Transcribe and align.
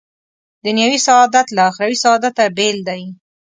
دنیوي 0.65 0.99
سعادت 1.07 1.47
له 1.55 1.61
اخروي 1.69 1.97
سعادته 2.03 2.43
بېل 2.57 2.77
دی. 2.87 3.01